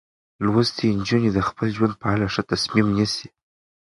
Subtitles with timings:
[0.45, 3.27] لوستې نجونې د خپل ژوند په اړه ښه تصمیم نیسي.